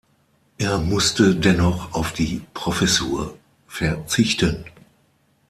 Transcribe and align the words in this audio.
Er 0.57 0.79
musste 0.79 1.35
dennoch 1.35 1.93
auf 1.93 2.11
die 2.11 2.41
Professur 2.55 3.37
verzichten. 3.67 4.65